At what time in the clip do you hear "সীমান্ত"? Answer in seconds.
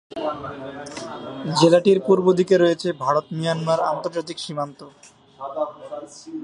4.39-4.79